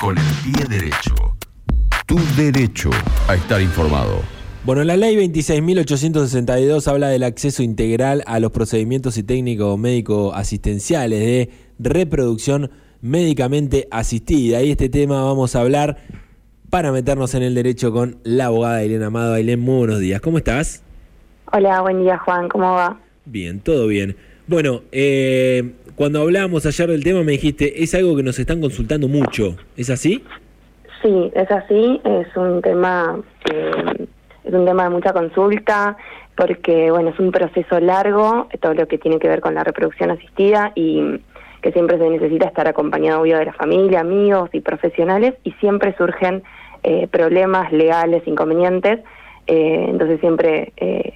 con 0.00 0.16
el 0.18 0.24
pie 0.44 0.64
derecho. 0.68 1.14
Tu 2.06 2.16
derecho 2.36 2.90
a 3.28 3.34
estar 3.34 3.60
informado. 3.60 4.20
Bueno, 4.64 4.84
la 4.84 4.96
ley 4.96 5.16
26.862 5.16 6.86
habla 6.88 7.08
del 7.08 7.22
acceso 7.22 7.62
integral 7.62 8.22
a 8.26 8.40
los 8.40 8.50
procedimientos 8.50 9.16
y 9.16 9.22
técnicos 9.22 9.78
médico-asistenciales 9.78 11.20
de 11.20 11.50
reproducción 11.78 12.70
médicamente 13.00 13.86
asistida. 13.90 14.62
Y 14.62 14.72
este 14.72 14.88
tema 14.88 15.22
vamos 15.22 15.54
a 15.54 15.60
hablar 15.60 15.98
para 16.68 16.90
meternos 16.92 17.34
en 17.34 17.42
el 17.42 17.54
derecho 17.54 17.92
con 17.92 18.18
la 18.24 18.46
abogada 18.46 18.82
Elena 18.82 19.06
Amado. 19.06 19.34
Ailén, 19.34 19.60
muy 19.60 19.78
buenos 19.78 20.00
días. 20.00 20.20
¿Cómo 20.20 20.38
estás? 20.38 20.82
Hola, 21.52 21.80
buen 21.80 22.02
día 22.02 22.18
Juan, 22.18 22.48
¿cómo 22.48 22.72
va? 22.72 22.98
Bien, 23.24 23.60
todo 23.60 23.86
bien. 23.86 24.16
Bueno, 24.48 24.82
eh, 24.92 25.72
cuando 25.96 26.20
hablábamos 26.20 26.66
ayer 26.66 26.88
del 26.88 27.02
tema 27.02 27.24
me 27.24 27.32
dijiste, 27.32 27.82
es 27.82 27.94
algo 27.96 28.14
que 28.16 28.22
nos 28.22 28.38
están 28.38 28.60
consultando 28.60 29.08
mucho, 29.08 29.56
¿es 29.76 29.90
así? 29.90 30.22
Sí, 31.02 31.32
es 31.34 31.50
así, 31.50 32.00
es 32.04 32.36
un 32.36 32.62
tema, 32.62 33.18
eh, 33.52 34.06
es 34.44 34.54
un 34.54 34.64
tema 34.64 34.84
de 34.84 34.90
mucha 34.90 35.12
consulta, 35.12 35.96
porque 36.36 36.92
bueno, 36.92 37.10
es 37.10 37.18
un 37.18 37.32
proceso 37.32 37.80
largo, 37.80 38.48
todo 38.60 38.74
lo 38.74 38.86
que 38.86 38.98
tiene 38.98 39.18
que 39.18 39.28
ver 39.28 39.40
con 39.40 39.54
la 39.54 39.64
reproducción 39.64 40.12
asistida 40.12 40.70
y 40.76 41.20
que 41.60 41.72
siempre 41.72 41.98
se 41.98 42.08
necesita 42.08 42.46
estar 42.46 42.68
acompañado 42.68 43.22
obvio 43.22 43.38
de 43.38 43.46
la 43.46 43.52
familia, 43.52 44.00
amigos 44.00 44.50
y 44.52 44.60
profesionales 44.60 45.34
y 45.42 45.50
siempre 45.52 45.92
surgen 45.96 46.44
eh, 46.84 47.08
problemas 47.10 47.72
legales, 47.72 48.22
inconvenientes, 48.26 49.00
eh, 49.48 49.86
entonces 49.88 50.20
siempre 50.20 50.72
eh, 50.76 51.14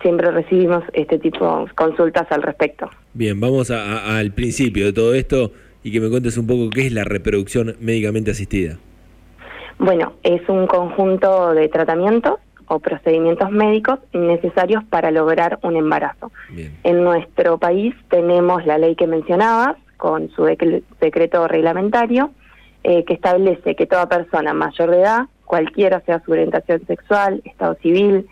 siempre 0.00 0.30
recibimos 0.30 0.84
este 0.92 1.18
tipo 1.18 1.64
de 1.64 1.72
consultas 1.74 2.26
al 2.30 2.42
respecto. 2.42 2.90
Bien, 3.14 3.40
vamos 3.40 3.70
al 3.70 4.32
principio 4.32 4.86
de 4.86 4.92
todo 4.92 5.14
esto 5.14 5.52
y 5.82 5.92
que 5.92 6.00
me 6.00 6.10
cuentes 6.10 6.36
un 6.36 6.46
poco 6.46 6.70
qué 6.70 6.86
es 6.86 6.92
la 6.92 7.04
reproducción 7.04 7.76
médicamente 7.80 8.30
asistida. 8.30 8.76
Bueno, 9.78 10.14
es 10.22 10.40
un 10.48 10.66
conjunto 10.66 11.52
de 11.52 11.68
tratamientos 11.68 12.40
o 12.68 12.80
procedimientos 12.80 13.50
médicos 13.50 14.00
necesarios 14.12 14.82
para 14.84 15.10
lograr 15.10 15.58
un 15.62 15.76
embarazo. 15.76 16.32
En 16.82 17.04
nuestro 17.04 17.58
país 17.58 17.94
tenemos 18.08 18.66
la 18.66 18.78
ley 18.78 18.96
que 18.96 19.06
mencionabas, 19.06 19.76
con 19.96 20.30
su 20.30 20.44
decreto 20.44 21.48
reglamentario, 21.48 22.32
eh, 22.82 23.04
que 23.04 23.14
establece 23.14 23.74
que 23.76 23.86
toda 23.86 24.08
persona 24.08 24.52
mayor 24.52 24.90
de 24.90 25.00
edad, 25.00 25.26
cualquiera 25.44 26.00
sea 26.00 26.22
su 26.24 26.32
orientación 26.32 26.84
sexual, 26.86 27.40
estado 27.44 27.76
civil, 27.82 28.26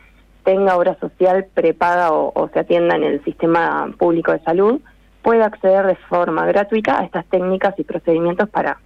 tenga 0.45 0.77
obra 0.77 0.97
social 1.01 1.47
prepaga 1.53 2.13
o, 2.13 2.49
se 2.53 2.61
atienda 2.61 2.97
en 2.97 3.05
el 3.05 3.25
sistema 3.25 3.93
público 3.99 4.33
de 4.33 4.41
salud, 4.41 4.81
puede 5.23 5.43
acceder 5.43 5.87
de 5.87 5.97
forma 5.97 6.47
gratuita 6.47 7.01
a 7.01 7.05
estas 7.05 7.27
técnicas 7.27 7.75
y 7.79 7.85
procedimientos 7.85 8.49
para 8.49 8.79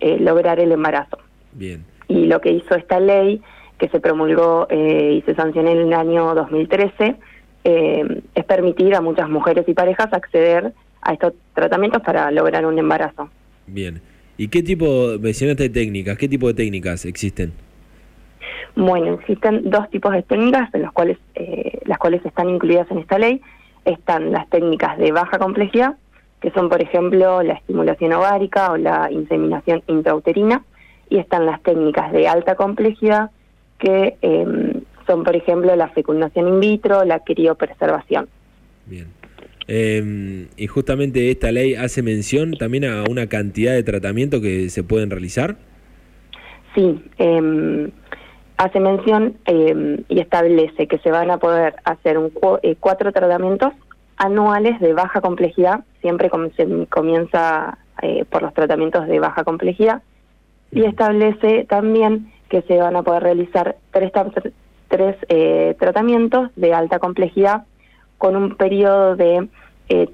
eh, 0.00 0.18
lograr 0.20 0.60
el 0.60 0.70
embarazo. 0.70 1.18
Bien. 1.52 1.84
Y 2.06 2.26
lo 2.26 2.40
que 2.40 2.52
hizo 2.52 2.74
esta 2.74 3.00
ley, 3.00 3.42
que 3.78 3.88
se 3.88 4.00
promulgó 4.00 4.66
eh, 4.70 5.18
y 5.18 5.22
se 5.22 5.34
sancionó 5.34 5.70
en 5.70 5.78
el 5.78 5.92
año 5.92 6.34
2013, 6.34 7.16
eh, 7.64 8.22
es 8.34 8.44
permitir 8.44 8.94
a 8.94 9.00
muchas 9.00 9.28
mujeres 9.28 9.64
y 9.66 9.74
parejas 9.74 10.12
acceder 10.12 10.72
a 11.00 11.12
estos 11.12 11.32
tratamientos 11.54 12.02
para 12.02 12.30
lograr 12.30 12.66
un 12.66 12.78
embarazo. 12.78 13.30
Bien. 13.66 14.00
¿Y 14.36 14.48
qué 14.48 14.62
tipo, 14.62 15.18
mencionaste 15.20 15.68
técnicas, 15.68 16.16
qué 16.16 16.28
tipo 16.28 16.48
de 16.48 16.54
técnicas 16.54 17.04
existen? 17.06 17.52
Bueno, 18.78 19.14
existen 19.14 19.68
dos 19.70 19.90
tipos 19.90 20.12
de 20.12 20.22
técnicas 20.22 20.72
en 20.72 20.82
las 20.82 20.92
cuales, 20.92 21.18
eh, 21.34 21.80
las 21.84 21.98
cuales 21.98 22.24
están 22.24 22.48
incluidas 22.48 22.88
en 22.92 22.98
esta 22.98 23.18
ley. 23.18 23.40
Están 23.84 24.30
las 24.30 24.48
técnicas 24.50 24.96
de 24.98 25.10
baja 25.10 25.36
complejidad, 25.36 25.96
que 26.40 26.52
son, 26.52 26.68
por 26.68 26.80
ejemplo, 26.80 27.42
la 27.42 27.54
estimulación 27.54 28.12
ovárica 28.12 28.70
o 28.70 28.76
la 28.76 29.10
inseminación 29.10 29.82
intrauterina, 29.88 30.62
y 31.10 31.18
están 31.18 31.44
las 31.44 31.60
técnicas 31.64 32.12
de 32.12 32.28
alta 32.28 32.54
complejidad, 32.54 33.32
que 33.80 34.16
em, 34.22 34.82
son, 35.08 35.24
por 35.24 35.34
ejemplo, 35.34 35.74
la 35.74 35.88
fecundación 35.88 36.46
in 36.46 36.60
vitro, 36.60 37.04
la 37.04 37.18
criopreservación. 37.18 38.28
Bien. 38.86 39.08
Em, 39.66 40.46
y 40.56 40.68
justamente 40.68 41.32
esta 41.32 41.50
ley 41.50 41.74
hace 41.74 42.04
mención 42.04 42.52
también 42.52 42.84
a 42.84 43.02
una 43.10 43.26
cantidad 43.26 43.72
de 43.72 43.82
tratamientos 43.82 44.40
que 44.40 44.70
se 44.70 44.84
pueden 44.84 45.10
realizar. 45.10 45.56
Sí, 46.76 47.02
eh, 47.18 47.90
hace 48.58 48.80
mención 48.80 49.38
eh, 49.46 50.04
y 50.08 50.20
establece 50.20 50.88
que 50.88 50.98
se 50.98 51.10
van 51.10 51.30
a 51.30 51.38
poder 51.38 51.76
hacer 51.84 52.18
un, 52.18 52.32
eh, 52.62 52.76
cuatro 52.78 53.12
tratamientos 53.12 53.72
anuales 54.16 54.80
de 54.80 54.92
baja 54.92 55.20
complejidad, 55.20 55.84
siempre 56.00 56.28
se 56.56 56.86
comienza 56.88 57.78
eh, 58.02 58.24
por 58.28 58.42
los 58.42 58.52
tratamientos 58.52 59.06
de 59.06 59.20
baja 59.20 59.44
complejidad, 59.44 60.02
y 60.72 60.84
establece 60.84 61.64
también 61.68 62.32
que 62.48 62.62
se 62.62 62.78
van 62.78 62.96
a 62.96 63.02
poder 63.02 63.22
realizar 63.22 63.76
tres, 63.92 64.12
tres 64.88 65.76
tratamientos 65.78 66.50
de 66.56 66.74
alta 66.74 66.98
complejidad 66.98 67.64
con 68.18 68.36
un 68.36 68.56
periodo 68.56 69.16
de 69.16 69.48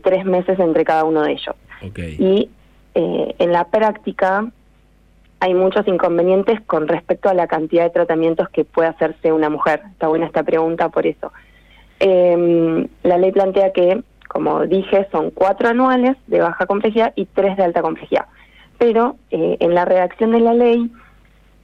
tres 0.03 0.25
meses 0.25 0.59
entre 0.61 0.85
cada 0.85 1.05
uno 1.05 1.23
de 1.23 1.33
ellos. 1.33 1.57
Y 2.19 2.51
en 2.95 3.53
la 3.53 3.65
práctica 3.65 4.49
hay 5.45 5.53
muchos 5.53 5.87
inconvenientes 5.87 6.59
con 6.63 6.89
respecto 6.89 7.29
a 7.29 7.35
la 7.35 7.47
cantidad 7.47 7.85
de 7.85 7.91
tratamientos 7.91 8.49
que 8.49 8.65
puede 8.65 8.89
hacerse 8.89 9.31
una 9.31 9.51
mujer. 9.51 9.83
Está 9.93 10.09
buena 10.09 10.25
esta 10.25 10.43
pregunta 10.43 10.89
por 10.89 11.07
eso. 11.07 11.35
Eh, 12.01 12.89
la 13.03 13.19
ley 13.19 13.31
plantea 13.31 13.71
que, 13.75 14.03
como 14.27 14.65
dije, 14.65 15.07
son 15.13 15.31
cuatro 15.31 15.69
anuales 15.69 16.17
de 16.29 16.41
baja 16.41 16.65
complejidad 16.65 17.13
y 17.15 17.27
tres 17.27 17.59
de 17.59 17.65
alta 17.65 17.83
complejidad. 17.83 18.25
Pero 18.79 19.17
eh, 19.31 19.59
en 19.61 19.75
la 19.75 19.85
redacción 19.85 20.33
de 20.33 20.41
la 20.41 20.55
ley 20.55 20.91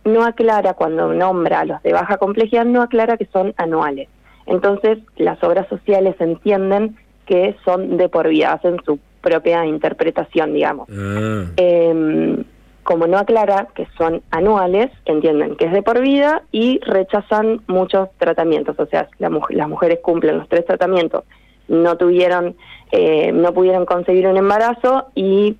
no 0.05 0.25
aclara, 0.25 0.75
cuando 0.75 1.15
nombra 1.15 1.61
a 1.61 1.65
los 1.65 1.83
de 1.83 1.95
baja 1.95 2.19
complejidad, 2.19 2.67
no 2.67 2.83
aclara 2.83 3.17
que 3.17 3.29
son 3.33 3.55
anuales. 3.57 4.11
Entonces, 4.45 4.99
las 5.17 5.43
obras 5.43 5.67
sociales 5.69 6.17
entienden 6.19 6.97
que 7.25 7.57
son 7.65 7.97
de 7.97 8.11
por 8.11 8.29
vida, 8.29 8.53
hacen 8.53 8.77
su 8.85 8.99
propia 9.23 9.65
interpretación, 9.65 10.53
digamos. 10.53 10.87
Ah. 10.91 11.47
Eh, 11.57 12.45
como 12.83 13.07
no 13.07 13.19
aclara 13.19 13.69
que 13.75 13.87
son 13.97 14.23
anuales, 14.31 14.91
entienden 15.05 15.57
que 15.57 15.67
es 15.67 15.73
de 15.73 15.83
por 15.83 16.01
vida 16.01 16.43
y 16.51 16.81
rechazan 16.81 17.61
muchos 17.67 18.09
tratamientos. 18.19 18.79
O 18.79 18.87
sea, 18.87 19.09
las 19.19 19.69
mujeres 19.69 19.99
cumplen 20.03 20.39
los 20.39 20.49
tres 20.49 20.65
tratamientos, 20.65 21.25
no 21.69 21.97
tuvieron, 21.97 22.57
eh, 22.93 23.33
no 23.33 23.53
pudieron 23.53 23.87
conseguir 23.87 24.27
un 24.27 24.37
embarazo 24.37 25.07
y 25.15 25.57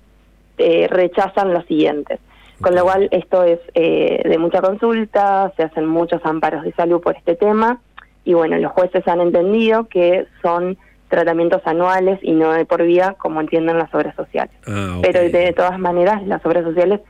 eh, 0.57 0.87
rechazan 0.89 1.53
los 1.53 1.65
siguientes. 1.65 2.19
Con 2.59 2.75
lo 2.75 2.83
cual, 2.83 3.07
esto 3.11 3.43
es 3.43 3.59
eh, 3.73 4.21
de 4.23 4.37
mucha 4.37 4.61
consulta, 4.61 5.51
se 5.57 5.63
hacen 5.63 5.87
muchos 5.87 6.21
amparos 6.23 6.63
de 6.63 6.71
salud 6.73 7.01
por 7.01 7.17
este 7.17 7.35
tema 7.35 7.81
y 8.23 8.33
bueno, 8.33 8.57
los 8.57 8.71
jueces 8.71 9.07
han 9.07 9.21
entendido 9.21 9.87
que 9.87 10.27
son 10.41 10.77
tratamientos 11.11 11.61
anuales 11.65 12.17
y 12.23 12.31
no 12.31 12.51
de 12.53 12.65
por 12.65 12.83
vida 12.83 13.15
como 13.19 13.39
entienden 13.41 13.77
las 13.77 13.93
obras 13.93 14.15
sociales. 14.15 14.53
Ah, 14.65 14.99
Pero 15.03 15.19
de 15.21 15.53
todas 15.53 15.77
maneras, 15.77 16.25
las 16.25 16.43
obras 16.43 16.63
sociales 16.63 17.01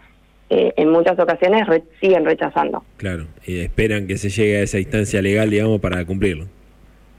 eh, 0.49 0.73
en 0.75 0.89
muchas 0.89 1.17
ocasiones 1.17 1.65
siguen 2.01 2.25
rechazando. 2.25 2.83
Claro, 2.97 3.27
y 3.45 3.61
esperan 3.61 4.05
que 4.05 4.17
se 4.17 4.29
llegue 4.29 4.57
a 4.57 4.63
esa 4.63 4.79
instancia 4.79 5.21
legal, 5.21 5.49
digamos, 5.49 5.79
para 5.79 6.03
cumplirlo. 6.03 6.47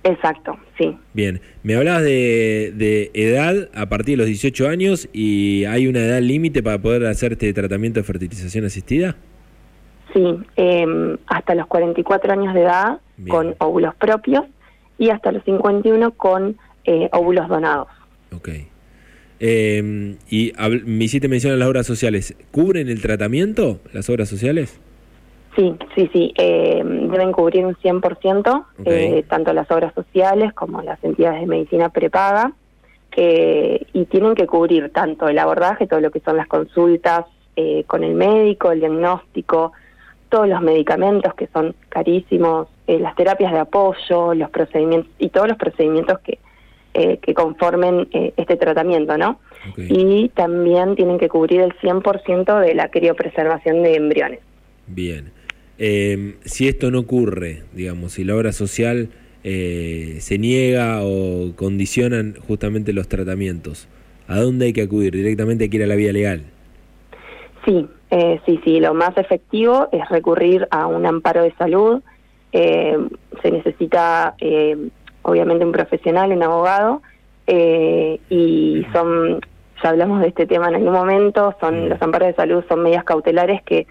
Exacto, 0.04 0.58
sí. 0.76 0.94
Bien, 1.14 1.40
me 1.62 1.74
hablabas 1.76 2.02
de, 2.02 3.10
edad 3.14 3.70
a 3.74 3.86
partir 3.86 4.14
de 4.14 4.16
los 4.18 4.26
18 4.26 4.68
años 4.68 5.08
y 5.14 5.64
hay 5.64 5.86
una 5.86 6.00
edad 6.00 6.20
límite 6.20 6.62
para 6.62 6.78
poder 6.78 7.06
hacer 7.06 7.32
este 7.32 7.54
tratamiento 7.54 8.00
de 8.00 8.04
fertilización 8.04 8.66
asistida. 8.66 9.16
Sí, 10.12 10.38
eh, 10.56 11.16
hasta 11.26 11.54
los 11.54 11.66
44 11.68 12.32
años 12.34 12.52
de 12.52 12.60
edad 12.60 12.98
con 13.28 13.54
óvulos 13.58 13.94
propios 13.94 14.44
y 14.98 15.08
hasta 15.08 15.32
los 15.32 15.42
51 15.44 16.10
con 16.12 16.58
eh, 16.84 17.08
óvulos 17.12 17.48
donados. 17.48 17.88
Ok. 18.34 18.48
Eh, 19.40 20.16
y 20.30 20.52
me 20.84 21.04
hiciste 21.04 21.28
mención 21.28 21.52
a 21.52 21.56
las 21.56 21.68
obras 21.68 21.86
sociales. 21.86 22.36
¿Cubren 22.50 22.88
el 22.88 23.02
tratamiento 23.02 23.80
las 23.92 24.08
obras 24.08 24.28
sociales? 24.28 24.78
Sí, 25.56 25.74
sí, 25.94 26.08
sí. 26.12 26.32
Eh, 26.38 26.82
deben 26.84 27.32
cubrir 27.32 27.66
un 27.66 27.74
100%, 27.74 28.64
eh, 28.86 29.24
tanto 29.28 29.52
las 29.52 29.70
obras 29.70 29.92
sociales 29.94 30.52
como 30.54 30.80
las 30.82 31.02
entidades 31.04 31.40
de 31.40 31.46
medicina 31.46 31.88
prepaga. 31.88 32.52
Eh, 33.14 33.86
y 33.92 34.06
tienen 34.06 34.34
que 34.34 34.46
cubrir 34.46 34.90
tanto 34.90 35.28
el 35.28 35.38
abordaje, 35.38 35.86
todo 35.86 36.00
lo 36.00 36.10
que 36.10 36.20
son 36.20 36.38
las 36.38 36.46
consultas 36.46 37.26
eh, 37.56 37.84
con 37.86 38.04
el 38.04 38.14
médico, 38.14 38.72
el 38.72 38.80
diagnóstico, 38.80 39.72
todos 40.30 40.48
los 40.48 40.62
medicamentos 40.62 41.34
que 41.34 41.46
son 41.48 41.74
carísimos, 41.90 42.68
eh, 42.86 42.98
las 42.98 43.14
terapias 43.14 43.52
de 43.52 43.58
apoyo, 43.58 44.32
los 44.32 44.48
procedimientos 44.48 45.12
y 45.18 45.28
todos 45.28 45.48
los 45.48 45.58
procedimientos 45.58 46.20
que, 46.20 46.38
eh, 46.94 47.18
que 47.18 47.34
conformen 47.34 48.08
eh, 48.12 48.32
este 48.36 48.56
tratamiento, 48.56 49.16
¿no? 49.16 49.40
Y 49.76 50.28
también 50.30 50.96
tienen 50.96 51.18
que 51.18 51.28
cubrir 51.28 51.60
el 51.60 51.72
100% 51.78 52.60
de 52.60 52.74
la 52.74 52.88
criopreservación 52.88 53.82
de 53.82 53.94
embriones. 53.94 54.40
Bien. 54.88 55.30
Eh, 55.78 56.36
si 56.44 56.68
esto 56.68 56.90
no 56.90 57.00
ocurre, 57.00 57.62
digamos, 57.72 58.12
si 58.12 58.24
la 58.24 58.34
obra 58.34 58.52
social 58.52 59.10
se 59.42 60.38
niega 60.38 61.00
o 61.02 61.52
condicionan 61.56 62.36
justamente 62.46 62.92
los 62.92 63.08
tratamientos, 63.08 63.88
¿a 64.28 64.38
dónde 64.38 64.66
hay 64.66 64.72
que 64.72 64.82
acudir? 64.82 65.16
¿Directamente 65.16 65.64
hay 65.64 65.70
que 65.70 65.78
ir 65.78 65.82
a 65.82 65.88
la 65.88 65.96
vía 65.96 66.12
legal? 66.12 66.42
Sí, 67.64 67.88
Eh, 68.14 68.38
sí, 68.44 68.60
sí, 68.62 68.78
lo 68.78 68.92
más 68.92 69.16
efectivo 69.16 69.88
es 69.90 70.06
recurrir 70.10 70.68
a 70.70 70.86
un 70.86 71.06
amparo 71.06 71.44
de 71.44 71.54
salud. 71.54 72.02
Eh, 72.52 72.94
se 73.40 73.50
necesita, 73.50 74.34
eh, 74.38 74.76
obviamente, 75.22 75.64
un 75.64 75.72
profesional, 75.72 76.32
un 76.32 76.42
abogado, 76.42 77.02
eh, 77.46 78.20
y 78.28 78.86
son, 78.92 79.40
ya 79.82 79.90
hablamos 79.90 80.20
de 80.20 80.28
este 80.28 80.46
tema 80.46 80.68
en 80.68 80.76
algún 80.76 80.92
momento, 80.92 81.54
son 81.60 81.88
los 81.88 82.00
amparos 82.00 82.28
de 82.28 82.34
salud 82.34 82.64
son 82.68 82.82
medidas 82.82 83.04
cautelares 83.04 83.62
que 83.62 83.86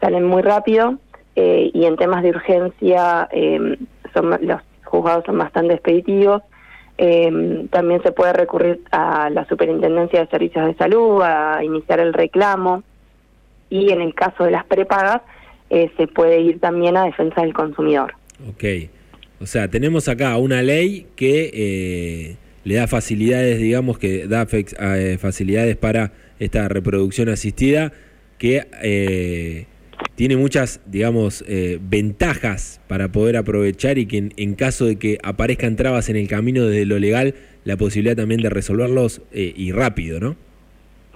salen 0.00 0.24
muy 0.24 0.42
rápido 0.42 0.94
eh, 1.34 1.70
y 1.72 1.84
en 1.84 1.96
temas 1.96 2.22
de 2.22 2.30
urgencia 2.30 3.28
eh, 3.30 3.76
son, 4.14 4.30
los 4.40 4.60
juzgados 4.84 5.24
son 5.24 5.38
bastante 5.38 5.74
expeditivos. 5.74 6.42
Eh, 6.98 7.66
también 7.70 8.02
se 8.02 8.12
puede 8.12 8.32
recurrir 8.32 8.80
a 8.90 9.28
la 9.28 9.44
Superintendencia 9.46 10.20
de 10.20 10.26
Servicios 10.28 10.66
de 10.66 10.74
Salud 10.74 11.20
a 11.22 11.62
iniciar 11.62 12.00
el 12.00 12.14
reclamo 12.14 12.82
y 13.68 13.90
en 13.90 14.00
el 14.00 14.14
caso 14.14 14.44
de 14.44 14.52
las 14.52 14.64
prepagas 14.64 15.20
eh, 15.68 15.90
se 15.96 16.06
puede 16.06 16.40
ir 16.40 16.60
también 16.60 16.96
a 16.96 17.04
defensa 17.04 17.42
del 17.42 17.52
consumidor. 17.52 18.14
Ok. 18.48 18.64
O 19.40 19.46
sea, 19.46 19.68
tenemos 19.68 20.08
acá 20.08 20.36
una 20.38 20.62
ley 20.62 21.06
que 21.14 21.50
eh, 21.52 22.36
le 22.64 22.74
da 22.74 22.86
facilidades, 22.86 23.58
digamos, 23.58 23.98
que 23.98 24.26
da 24.26 24.46
fex- 24.46 24.76
eh, 24.80 25.18
facilidades 25.18 25.76
para 25.76 26.12
esta 26.38 26.68
reproducción 26.68 27.28
asistida, 27.28 27.92
que 28.38 28.66
eh, 28.82 29.66
tiene 30.14 30.36
muchas, 30.36 30.80
digamos, 30.86 31.44
eh, 31.46 31.78
ventajas 31.80 32.80
para 32.88 33.08
poder 33.08 33.36
aprovechar 33.36 33.98
y 33.98 34.06
que 34.06 34.18
en, 34.18 34.32
en 34.36 34.54
caso 34.54 34.86
de 34.86 34.96
que 34.96 35.18
aparezcan 35.22 35.76
trabas 35.76 36.08
en 36.08 36.16
el 36.16 36.28
camino 36.28 36.64
desde 36.64 36.86
lo 36.86 36.98
legal, 36.98 37.34
la 37.64 37.76
posibilidad 37.76 38.16
también 38.16 38.40
de 38.40 38.50
resolverlos 38.50 39.20
eh, 39.32 39.52
y 39.54 39.72
rápido, 39.72 40.20
¿no? 40.20 40.36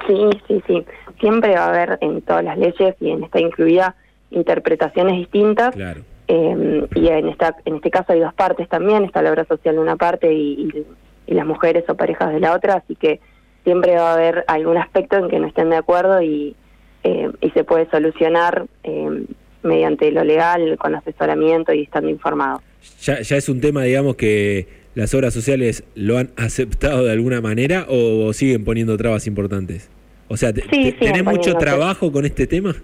Sí, 0.07 0.15
sí, 0.49 0.63
sí. 0.67 0.85
Siempre 1.21 1.51
va 1.51 1.67
a 1.67 1.69
haber 1.69 1.99
en 2.01 2.23
todas 2.23 2.45
las 2.45 2.59
leyes 2.59 2.95
y 3.01 3.11
en 3.11 3.25
esta 3.25 3.41
incluida 3.41 3.97
interpretaciones 4.31 5.19
distintas. 5.19 5.75
Claro. 5.75 6.03
Eh, 6.33 6.87
y 6.95 7.09
en 7.09 7.29
esta 7.29 7.57
en 7.65 7.75
este 7.77 7.91
caso 7.91 8.13
hay 8.13 8.21
dos 8.21 8.33
partes 8.35 8.69
también, 8.69 9.03
está 9.03 9.21
la 9.21 9.33
obra 9.33 9.45
social 9.47 9.75
de 9.75 9.81
una 9.81 9.97
parte 9.97 10.33
y, 10.33 10.53
y- 10.73 10.87
y 11.27 11.35
las 11.35 11.45
mujeres 11.45 11.83
o 11.89 11.97
parejas 11.97 12.33
de 12.33 12.39
la 12.39 12.55
otra, 12.55 12.75
así 12.75 12.95
que 12.95 13.19
siempre 13.65 13.95
va 13.97 14.11
a 14.13 14.15
haber 14.15 14.45
algún 14.47 14.77
aspecto 14.77 15.17
en 15.17 15.29
que 15.29 15.39
no 15.41 15.49
estén 15.49 15.71
de 15.71 15.77
acuerdo 15.77 16.23
y, 16.23 16.55
eh, 17.03 17.31
y 17.41 17.51
se 17.51 17.65
puede 17.65 17.91
solucionar 17.91 18.67
eh, 18.85 19.25
mediante 19.65 20.11
lo 20.13 20.23
legal, 20.25 20.77
con 20.79 20.95
asesoramiento 20.95 21.73
y 21.73 21.83
estando 21.83 22.09
informado. 22.11 22.63
¿Ya, 23.03 23.21
¿Ya 23.23 23.37
es 23.37 23.49
un 23.49 23.61
tema, 23.61 23.83
digamos, 23.83 24.15
que 24.17 24.67
las 24.95 25.13
obras 25.15 25.35
sociales 25.35 25.85
lo 25.95 26.17
han 26.19 26.31
aceptado 26.37 27.05
de 27.05 27.13
alguna 27.13 27.41
manera 27.41 27.87
o, 27.89 28.33
siguen 28.33 28.65
poniendo 28.65 28.97
trabas 28.97 29.27
importantes? 29.27 29.91
O 30.29 30.37
sea, 30.37 30.53
Sí, 30.53 30.95
¿tenés 30.99 31.25
mucho 31.25 31.55
trabajo 31.55 32.11
con 32.13 32.25
este 32.25 32.47
tema? 32.47 32.75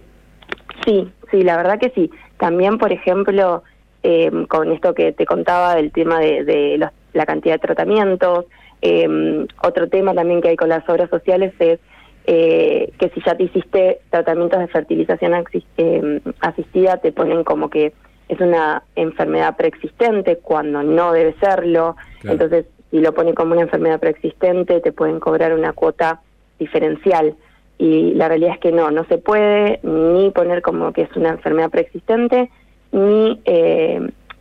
Sí, 0.84 1.08
sí, 1.30 1.42
la 1.42 1.56
verdad 1.56 1.78
que 1.78 1.90
sí. 1.90 2.10
También, 2.38 2.78
por 2.78 2.92
ejemplo, 2.92 3.62
eh, 4.02 4.30
con 4.48 4.70
esto 4.72 4.94
que 4.94 5.12
te 5.12 5.26
contaba 5.26 5.74
del 5.74 5.90
tema 5.92 6.20
de, 6.20 6.44
de 6.44 6.78
los- 6.78 6.90
la 7.12 7.26
cantidad 7.26 7.54
de 7.54 7.60
tratamientos, 7.66 8.44
eh, 8.82 9.46
otro 9.62 9.88
tema 9.88 10.14
también 10.14 10.40
que 10.42 10.48
hay 10.50 10.56
con 10.56 10.68
las 10.68 10.86
obras 10.88 11.08
sociales 11.10 11.52
es 11.58 11.80
eh, 12.28 12.90
que 12.98 13.08
si 13.10 13.22
ya 13.24 13.36
te 13.36 13.44
hiciste 13.44 14.00
tratamientos 14.10 14.58
de 14.58 14.66
fertilización 14.66 15.32
eh, 15.78 16.20
asistida, 16.40 16.96
te 16.96 17.12
ponen 17.12 17.44
como 17.44 17.70
que 17.70 17.92
es 18.28 18.40
una 18.40 18.82
enfermedad 18.96 19.56
preexistente 19.56 20.38
cuando 20.38 20.82
no 20.82 21.12
debe 21.12 21.34
serlo. 21.40 21.94
Claro. 22.20 22.32
Entonces, 22.34 22.66
si 22.90 22.98
lo 22.98 23.14
pone 23.14 23.32
como 23.32 23.52
una 23.52 23.62
enfermedad 23.62 24.00
preexistente, 24.00 24.80
te 24.80 24.90
pueden 24.92 25.20
cobrar 25.20 25.54
una 25.54 25.72
cuota 25.72 26.20
diferencial. 26.58 27.36
Y 27.78 28.14
la 28.14 28.28
realidad 28.28 28.54
es 28.54 28.60
que 28.60 28.72
no, 28.72 28.90
no 28.90 29.04
se 29.06 29.18
puede 29.18 29.80
ni 29.82 30.30
poner 30.30 30.62
como 30.62 30.92
que 30.92 31.02
es 31.02 31.16
una 31.16 31.30
enfermedad 31.30 31.70
preexistente, 31.70 32.50
ni 32.92 33.40
eh, 33.44 34.00